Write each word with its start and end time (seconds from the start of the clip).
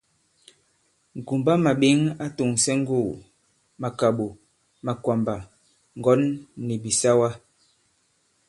Ŋ̀kumbamàɓěŋ 1.17 1.97
a 2.23 2.25
tòŋsɛ 2.37 2.71
ŋgugù, 2.81 3.13
màkàɓò, 3.81 4.27
makwàmbà, 4.85 5.35
ŋgɔ̌n 5.97 6.21
nì 6.65 6.75
bìsawa. 6.83 7.29